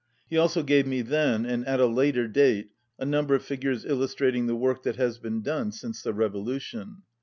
[0.31, 4.47] He also gave me then and at a later date a number of figures illustrating
[4.47, 7.03] the work that has been done since the revolution.